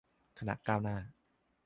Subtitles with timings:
[0.39, 0.97] คณะก้าวหน้า